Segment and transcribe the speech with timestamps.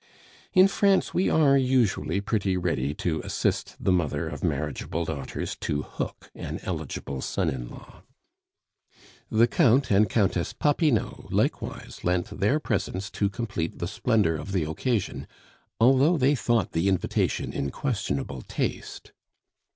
[0.53, 5.83] In France we are usually pretty ready to assist the mother of marriageable daughters to
[5.83, 8.01] hook an eligible son in law.
[9.29, 14.63] The Count and Countess Popinot likewise lent their presence to complete the splendor of the
[14.67, 15.27] occasion,
[15.79, 19.11] although they thought the invitation in questionable taste.